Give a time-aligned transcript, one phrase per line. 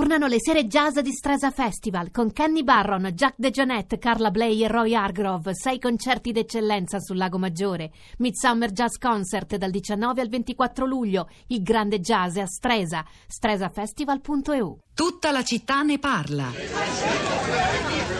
[0.00, 4.66] Tornano le sere jazz di Stresa Festival con Kenny Barron, Jack DeJohnette, Carla Bley e
[4.66, 5.54] Roy Hargrove.
[5.54, 7.90] Sei concerti d'eccellenza sul Lago Maggiore.
[8.16, 11.28] Midsummer Jazz Concert dal 19 al 24 luglio.
[11.48, 13.04] Il grande jazz a Stresa.
[13.26, 14.78] stresafestival.eu.
[14.94, 16.50] Tutta la città ne parla.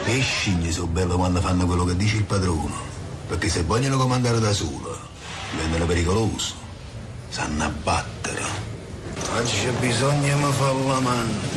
[0.05, 2.75] E scimmie sono belli quando fanno quello che dice il padrone.
[3.27, 4.99] Perché se vogliono comandare da solo,
[5.49, 6.53] diventano pericolosi.
[7.29, 8.80] Sanno abbattere.
[9.35, 11.47] Oggi c'è bisogno che mi fa la manda.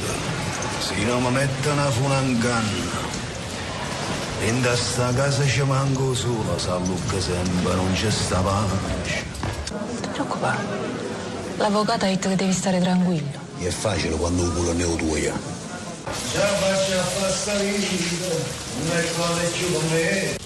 [0.78, 3.12] Se non mi mettono a funanganna.
[4.46, 9.24] In questa casa ci manco solo, sa Luca sempre non c'è sta pace.
[9.70, 10.62] Non ti preoccupare.
[11.56, 13.42] L'avvocato ha detto che devi stare tranquillo.
[13.58, 15.32] È facile quando un culo ne ho tuo io.
[16.32, 18.34] Già faccio a fare sta vita,
[18.84, 20.43] non è cosa più con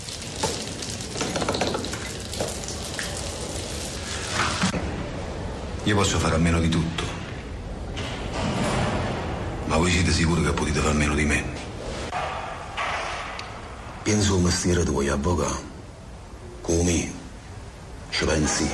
[5.89, 7.03] Io posso fare a meno di tutto.
[9.65, 11.43] Ma voi siete sicuri che potete fare a meno di me?
[14.03, 15.63] Penso al mestiere tuo, avvocato.
[16.61, 17.11] Come?
[18.11, 18.69] Ci pensi?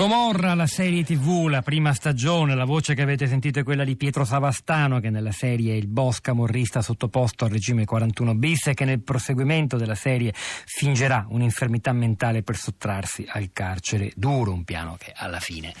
[0.00, 3.96] Gomorra, la serie tv, la prima stagione, la voce che avete sentito è quella di
[3.96, 8.86] Pietro Savastano che nella serie il boss camorrista sottoposto al regime 41 bis e che
[8.86, 15.12] nel proseguimento della serie fingerà un'infermità mentale per sottrarsi al carcere duro, un piano che
[15.14, 15.74] alla fine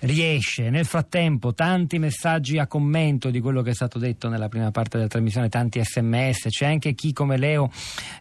[0.00, 0.70] riesce.
[0.70, 4.96] Nel frattempo tanti messaggi a commento di quello che è stato detto nella prima parte
[4.96, 7.70] della trasmissione, tanti sms, c'è anche chi come Leo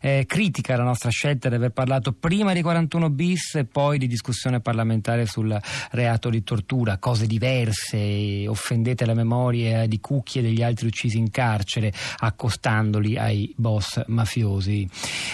[0.02, 4.08] eh, critica la nostra scelta di aver parlato prima di 41 bis e poi di
[4.08, 5.58] discussione parlamentare sul
[5.92, 11.30] reato di tortura, cose diverse, offendete la memoria di Cucchi e degli altri uccisi in
[11.30, 14.88] carcere accostandoli ai boss mafiosi.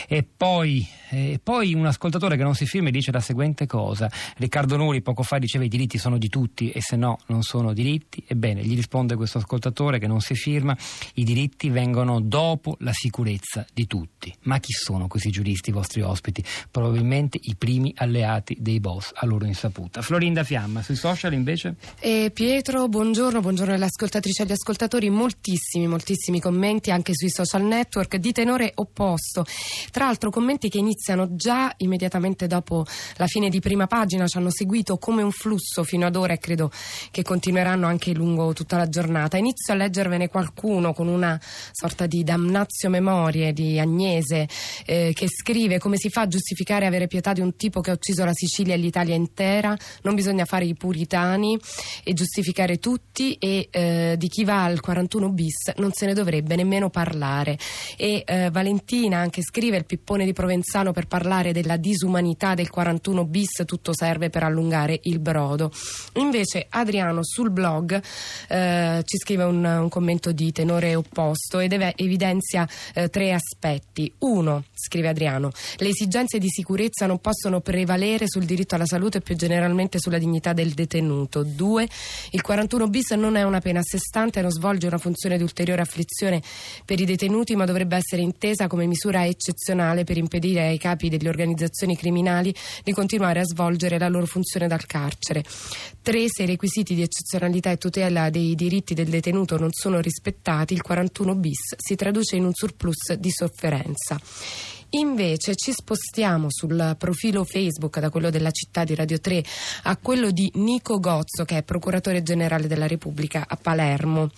[0.08, 4.78] E poi, eh, poi un ascoltatore che non si firma dice la seguente cosa, Riccardo
[4.78, 8.24] Nuri poco fa diceva i diritti sono di tutti e se no non sono diritti.
[8.26, 10.76] Ebbene, gli risponde questo ascoltatore che non si firma,
[11.14, 14.34] i diritti vengono dopo la sicurezza di tutti.
[14.44, 16.44] Ma chi sono questi giuristi, i vostri ospiti?
[16.72, 20.02] Probabilmente i primi alleati dei boss a loro insaputa.
[20.02, 21.76] Florinda Fiamma, sui social invece?
[22.00, 27.62] Eh, Pietro, buongiorno, buongiorno alle ascoltatrici e agli ascoltatori, moltissimi, moltissimi commenti anche sui social
[27.62, 29.46] network di tenore opposto.
[29.92, 34.50] Tra l'altro commenti che iniziano già immediatamente dopo la fine di prima pagina, ci hanno
[34.50, 36.72] seguito come un flusso fino ad ora e credo
[37.12, 39.36] che continueranno anche lungo tutta la giornata.
[39.36, 41.38] Inizio a leggervene qualcuno con una
[41.72, 44.48] sorta di damnazio memorie di Agnese
[44.86, 47.94] eh, che scrive come si fa a giustificare avere pietà di un tipo che ha
[47.94, 51.60] ucciso la Sicilia e l'Italia intera, non bisogna fare i puritani
[52.04, 56.56] e giustificare tutti e eh, di chi va al 41 bis non se ne dovrebbe
[56.56, 57.58] nemmeno parlare.
[57.98, 63.26] E eh, Valentina anche scrive il pippone di Provenzano per parlare della disumanità del 41
[63.26, 65.72] bis, tutto serve per allungare il brodo.
[66.14, 68.00] Invece Adriano sul blog
[68.48, 74.12] eh, ci scrive un, un, commento di tenore opposto ed ev- evidenzia eh, tre aspetti.
[74.20, 79.22] Uno, scrive Adriano, le esigenze di sicurezza non possono prevalere sul diritto alla salute e
[79.22, 81.44] più generalmente sulla dignità del detenuto.
[81.44, 81.88] Due,
[82.32, 85.44] il 41 bis non è una pena a sé stante, non svolge una funzione di
[85.44, 86.42] ulteriore afflizione
[86.86, 91.30] per i detenuti, ma dovrebbe essere intesa come misura eccezionale per impedire ai capi delle
[91.30, 92.54] organizzazioni criminali
[92.84, 95.44] di continuare a svolgere la loro funzione dal carcere.
[96.04, 96.26] 3.
[96.28, 100.82] Se i requisiti di eccezionalità e tutela dei diritti del detenuto non sono rispettati, il
[100.82, 104.20] 41 bis si traduce in un surplus di sofferenza.
[104.90, 109.44] Invece ci spostiamo sul profilo Facebook da quello della città di Radio 3
[109.84, 114.30] a quello di Nico Gozzo che è procuratore generale della Repubblica a Palermo.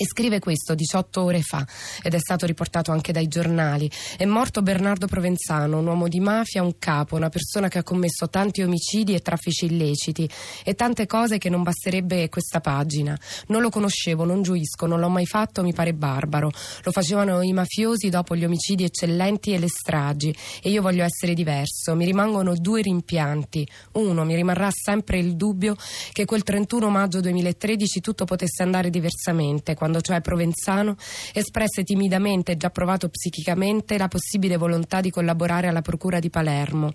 [0.00, 1.66] E scrive questo 18 ore fa
[2.04, 3.90] ed è stato riportato anche dai giornali.
[4.16, 8.28] È morto Bernardo Provenzano, un uomo di mafia, un capo, una persona che ha commesso
[8.28, 10.30] tanti omicidi e traffici illeciti
[10.62, 13.18] e tante cose che non basterebbe questa pagina.
[13.48, 16.52] Non lo conoscevo, non giuisco, non l'ho mai fatto, mi pare barbaro.
[16.84, 20.32] Lo facevano i mafiosi dopo gli omicidi eccellenti e le stragi
[20.62, 21.96] e io voglio essere diverso.
[21.96, 23.68] Mi rimangono due rimpianti.
[23.94, 25.76] Uno, mi rimarrà sempre il dubbio
[26.12, 30.96] che quel 31 maggio 2013 tutto potesse andare diversamente quando cioè Provenzano
[31.32, 36.92] espresse timidamente e già provato psichicamente la possibile volontà di collaborare alla Procura di Palermo.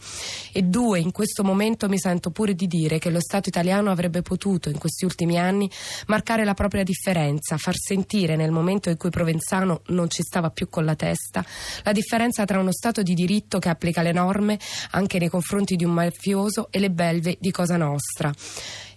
[0.52, 4.22] E due, in questo momento mi sento pure di dire che lo Stato italiano avrebbe
[4.22, 5.70] potuto in questi ultimi anni
[6.06, 10.70] marcare la propria differenza, far sentire nel momento in cui Provenzano non ci stava più
[10.70, 11.44] con la testa,
[11.84, 14.60] la differenza tra uno Stato di diritto che applica le norme
[14.92, 18.32] anche nei confronti di un mafioso e le belve di Cosa Nostra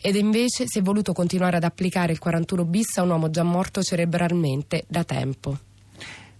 [0.07, 3.43] ed invece si è voluto continuare ad applicare il 41 bis a un uomo già
[3.43, 5.59] morto cerebralmente da tempo.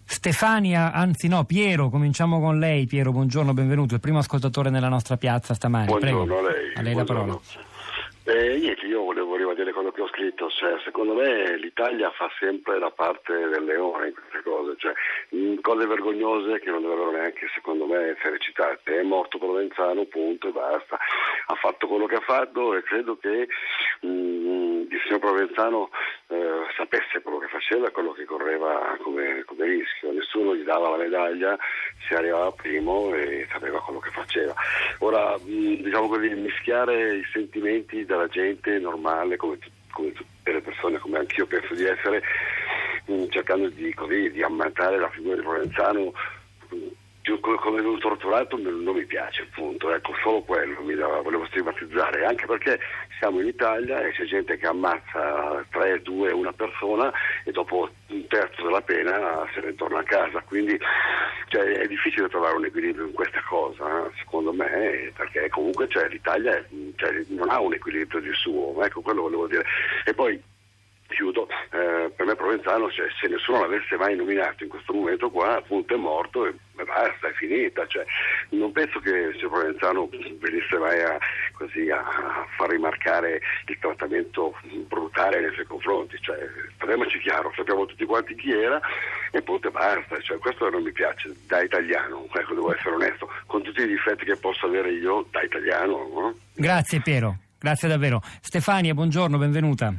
[0.05, 2.87] Stefania, anzi no, Piero, cominciamo con lei.
[2.87, 5.87] Piero, buongiorno, benvenuto, il primo ascoltatore nella nostra piazza stamani.
[5.87, 6.39] Buongiorno Prego.
[6.39, 6.75] a lei.
[6.77, 7.25] A lei buongiorno.
[7.25, 7.76] la parola.
[8.29, 12.77] Eh, niente, io volevo ribadire quello che ho scritto, cioè, secondo me l'Italia fa sempre
[12.81, 14.93] la parte del leone in queste cose, cioè,
[15.29, 18.99] in cose vergognose che non dovrebbero neanche secondo me essere citate.
[18.99, 20.99] È morto Provenzano, punto e basta.
[21.47, 23.47] Ha fatto quello che ha fatto e credo che
[24.01, 24.09] mh,
[24.91, 25.91] il signor Provenzano
[26.29, 30.13] eh, sapesse quello che faceva e quello che correva come, come rischio.
[30.13, 31.57] Nessuno gli dava la medaglia,
[32.07, 34.55] si arrivava primo e sapeva quello che faceva.
[34.99, 39.59] Ora, mh, diciamo così, mischiare i sentimenti della gente normale come,
[39.93, 42.23] come tutte le persone, come anch'io penso di essere,
[43.07, 46.13] mh, cercando di, così, di ammantare la figura di Provenzano
[47.41, 52.47] come un torturato non mi piace, appunto, ecco, solo quello mi da, volevo stigmatizzare, anche
[52.47, 52.79] perché
[53.19, 57.13] siamo in Italia e c'è gente che ammazza 3, 2, una persona
[57.45, 60.79] e dopo un terzo della pena se ne torna a casa, quindi
[61.49, 66.09] cioè, è difficile trovare un equilibrio in questa cosa, eh, secondo me, perché comunque cioè,
[66.09, 66.65] l'Italia
[66.97, 69.65] cioè, non ha un equilibrio di suo, ecco quello volevo dire.
[70.05, 70.41] E poi
[71.17, 75.57] chiudo, eh, per me Provenzano, cioè, se nessuno l'avesse mai nominato in questo momento qua,
[75.57, 77.87] appunto è morto e, basta, è finita.
[77.87, 78.05] Cioè,
[78.51, 80.09] non penso che signor Provenzano
[80.39, 81.19] venisse mai a,
[81.53, 82.05] così, a,
[82.57, 84.55] far rimarcare il trattamento
[84.87, 86.19] brutale nei suoi confronti.
[86.21, 86.39] Cioè,
[86.77, 88.79] parliamoci chiaro, sappiamo tutti quanti chi era
[89.33, 90.21] e appunto basta.
[90.21, 94.27] Cioè, questo non mi piace da italiano, ecco, devo essere onesto, con tutti i difetti
[94.27, 96.09] che posso avere io da italiano.
[96.13, 96.35] No?
[96.55, 98.21] Grazie Piero, grazie davvero.
[98.43, 99.95] Stefania, buongiorno, benvenuta.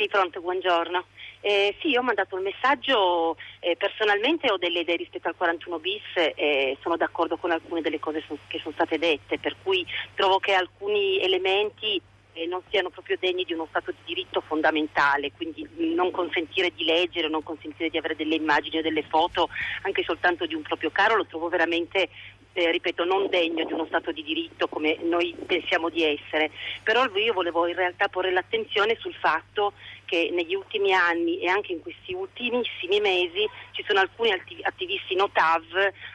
[0.00, 1.04] Sì, pronto, buongiorno.
[1.42, 5.78] Eh, sì, io ho mandato un messaggio, eh, personalmente ho delle idee rispetto al 41
[5.78, 9.56] bis e eh, sono d'accordo con alcune delle cose son, che sono state dette, per
[9.62, 12.00] cui trovo che alcuni elementi
[12.32, 16.84] eh, non siano proprio degni di uno Stato di diritto fondamentale, quindi non consentire di
[16.84, 19.50] leggere, non consentire di avere delle immagini o delle foto
[19.82, 22.08] anche soltanto di un proprio caro lo trovo veramente
[22.52, 26.50] eh, ripeto, non degno di uno Stato di diritto come noi pensiamo di essere.
[26.82, 29.72] Però io volevo in realtà porre l'attenzione sul fatto
[30.04, 34.32] che negli ultimi anni e anche in questi ultimissimi mesi ci sono alcuni
[34.62, 35.62] attivisti notav,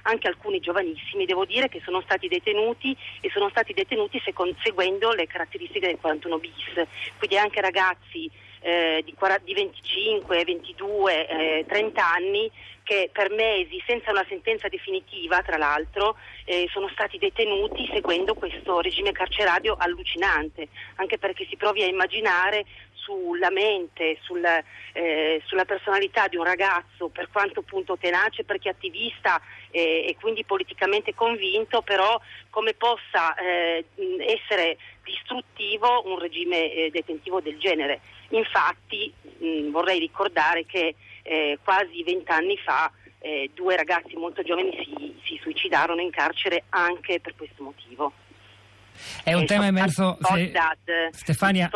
[0.04, 4.22] anche alcuni giovanissimi, devo dire, che sono stati detenuti e sono stati detenuti
[4.62, 6.86] seguendo le caratteristiche del 41 bis,
[7.18, 8.30] quindi anche ragazzi
[8.62, 12.52] eh, di, di, 25, 22, eh, 30 anni
[12.86, 18.80] che per mesi, senza una sentenza definitiva, tra l'altro, eh, sono stati detenuti seguendo questo
[18.80, 22.64] regime carcerario allucinante, anche perché si provi a immaginare
[23.06, 24.64] sulla mente, sulla,
[24.94, 30.44] eh, sulla, personalità di un ragazzo, per quanto appunto tenace, perché attivista eh, e quindi
[30.44, 32.20] politicamente convinto, però
[32.50, 33.86] come possa eh,
[34.28, 38.02] essere distruttivo un regime eh, detentivo del genere.
[38.30, 45.16] Infatti mh, vorrei ricordare che eh, quasi vent'anni fa eh, due ragazzi molto giovani si,
[45.24, 48.14] si suicidarono in carcere anche per questo motivo.
[49.24, 50.18] È un tema emerso.
[50.22, 50.52] Se...
[51.12, 51.70] Stefania,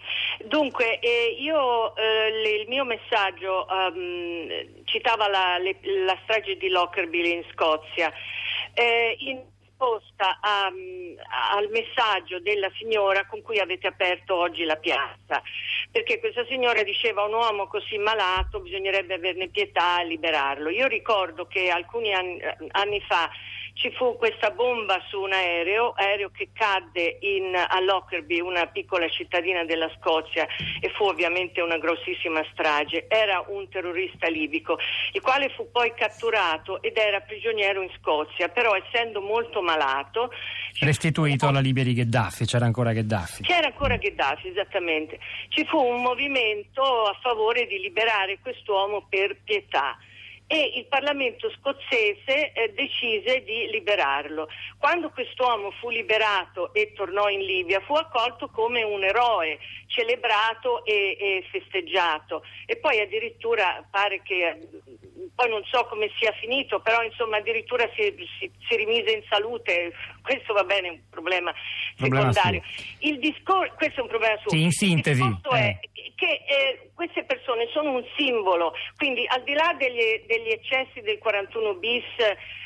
[0.46, 4.48] Dunque, eh, io eh, il mio messaggio um,
[4.86, 8.10] citava la, le, la, strage di Lockerbie in Scozia.
[8.74, 9.42] Eh, in
[9.82, 15.42] risposta a, al messaggio della signora con cui avete aperto oggi la piazza,
[15.92, 20.70] perché questa signora diceva un uomo così malato bisognerebbe averne pietà e liberarlo.
[20.70, 22.40] Io ricordo che alcuni anni,
[22.70, 23.30] anni fa
[23.82, 29.10] ci fu questa bomba su un aereo, aereo che cadde in, a Lockerbie, una piccola
[29.10, 30.46] cittadina della Scozia
[30.80, 33.08] e fu ovviamente una grossissima strage.
[33.10, 34.78] Era un terrorista libico,
[35.14, 40.30] il quale fu poi catturato ed era prigioniero in Scozia, però essendo molto malato...
[40.80, 43.42] Restituito alla Libia di Gheddafi, c'era ancora Gheddafi.
[43.42, 45.18] C'era ancora Gheddafi, esattamente.
[45.50, 49.98] Ci fu un movimento a favore di liberare quest'uomo per pietà
[50.52, 54.50] e il Parlamento scozzese eh, decise di liberarlo.
[54.78, 61.16] Quando quest'uomo fu liberato e tornò in Libia fu accolto come un eroe, celebrato e,
[61.18, 64.68] e festeggiato e poi addirittura pare che
[65.34, 69.94] poi non so come sia finito, però insomma addirittura si, si, si rimise in salute,
[70.22, 71.54] questo va bene, è un problema,
[71.96, 72.62] problema secondario.
[73.00, 74.52] Il discor- questo è un problema suo.
[74.52, 75.22] Sì, in sintesi.
[75.22, 75.58] Il eh.
[75.58, 75.80] è
[76.16, 81.18] che eh, queste persone sono un simbolo, quindi al di là degli, degli eccessi del
[81.18, 82.04] 41 bis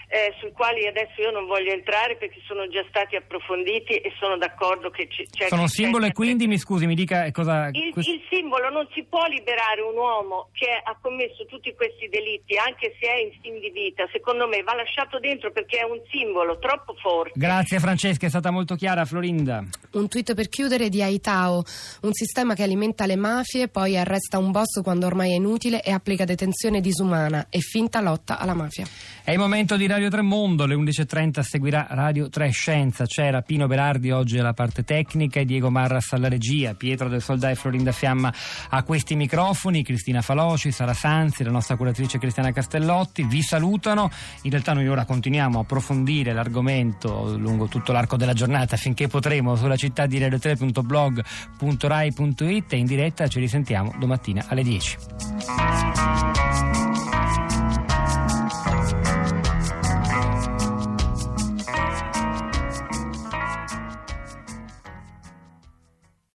[0.07, 4.37] eh, sui quali adesso io non voglio entrare perché sono già stati approfonditi e sono
[4.37, 5.47] d'accordo che c'è...
[5.47, 7.69] Sono un simbolo e quindi, mi scusi, mi dica cosa...
[7.71, 12.55] Il, il, simbolo non si può liberare un uomo che ha commesso tutti questi delitti,
[12.57, 16.01] anche se è in fin di vita, secondo me va lasciato dentro perché è un
[16.11, 17.37] simbolo troppo forte.
[17.45, 19.63] Grazie Francesca, è stata molto chiara Florinda.
[19.91, 21.63] Un tweet per chiudere di Aitao,
[22.01, 25.91] un sistema che alimenta le mafie, poi arresta un boss quando ormai è inutile e
[25.91, 28.87] applica detenzione disumana e finta lotta alla mafia.
[29.23, 33.05] È il momento di Radio Tremondo, alle 11.30 seguirà Radio 3 Scienza.
[33.05, 37.51] C'era Pino Berardi oggi alla parte tecnica e Diego Marras alla regia, Pietro del Soldà
[37.51, 38.33] e Florinda Fiamma
[38.69, 44.09] a questi microfoni, Cristina Faloci, Sara Sanzi, la nostra curatrice Cristiana Castellotti vi salutano.
[44.41, 49.55] In realtà noi ora continuiamo a approfondire l'argomento lungo tutto l'arco della giornata finché potremo
[49.55, 54.97] sulla città di radio3.blog.rai.it e in diretta ci risentiamo domattina alle 10.